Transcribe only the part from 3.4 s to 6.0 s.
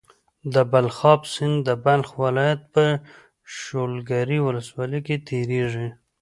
شولګرې ولسوالۍ کې تيريږي.